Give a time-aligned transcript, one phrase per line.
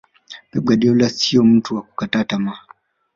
[0.51, 2.59] Pep Guardiola siyo mtu wa kukata tamaa